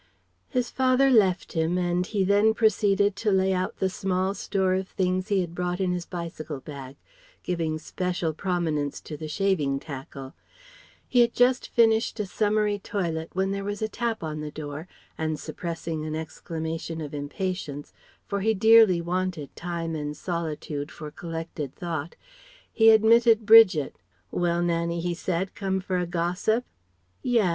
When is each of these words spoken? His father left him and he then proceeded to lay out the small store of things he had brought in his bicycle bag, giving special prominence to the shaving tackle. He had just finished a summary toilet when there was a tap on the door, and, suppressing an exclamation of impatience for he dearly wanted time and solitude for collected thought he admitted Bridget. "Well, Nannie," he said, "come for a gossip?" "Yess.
His 0.49 0.71
father 0.71 1.11
left 1.11 1.51
him 1.53 1.77
and 1.77 2.07
he 2.07 2.23
then 2.23 2.55
proceeded 2.55 3.15
to 3.17 3.29
lay 3.31 3.53
out 3.53 3.77
the 3.77 3.87
small 3.87 4.33
store 4.33 4.73
of 4.73 4.87
things 4.87 5.27
he 5.27 5.41
had 5.41 5.53
brought 5.53 5.79
in 5.79 5.91
his 5.91 6.07
bicycle 6.07 6.59
bag, 6.59 6.95
giving 7.43 7.77
special 7.77 8.33
prominence 8.33 8.99
to 9.01 9.15
the 9.15 9.27
shaving 9.27 9.79
tackle. 9.79 10.33
He 11.07 11.19
had 11.19 11.35
just 11.35 11.69
finished 11.69 12.19
a 12.19 12.25
summary 12.25 12.79
toilet 12.79 13.29
when 13.33 13.51
there 13.51 13.63
was 13.63 13.79
a 13.83 13.87
tap 13.87 14.23
on 14.23 14.41
the 14.41 14.49
door, 14.49 14.87
and, 15.19 15.39
suppressing 15.39 16.03
an 16.03 16.15
exclamation 16.15 16.99
of 16.99 17.13
impatience 17.13 17.93
for 18.25 18.39
he 18.39 18.55
dearly 18.55 19.01
wanted 19.01 19.55
time 19.55 19.93
and 19.93 20.17
solitude 20.17 20.89
for 20.89 21.11
collected 21.11 21.75
thought 21.75 22.15
he 22.73 22.89
admitted 22.89 23.45
Bridget. 23.45 23.97
"Well, 24.31 24.63
Nannie," 24.63 24.99
he 25.01 25.13
said, 25.13 25.53
"come 25.53 25.79
for 25.79 25.99
a 25.99 26.07
gossip?" 26.07 26.65
"Yess. 27.21 27.49